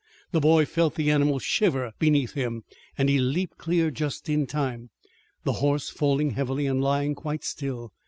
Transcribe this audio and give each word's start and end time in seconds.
The 0.31 0.39
boy 0.39 0.65
felt 0.65 0.95
the 0.95 1.11
animal 1.11 1.37
shiver 1.37 1.93
beneath 1.99 2.31
him, 2.33 2.63
and 2.97 3.07
he 3.07 3.19
leaped 3.19 3.59
clear 3.59 3.91
just 3.91 4.29
in 4.29 4.47
time, 4.47 4.89
the 5.43 5.53
horse 5.61 5.91
falling 5.91 6.31
heavily 6.31 6.65
and 6.65 6.81
lying 6.81 7.13
quite 7.13 7.43
still. 7.43 7.93